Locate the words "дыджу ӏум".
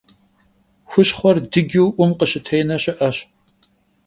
1.51-2.11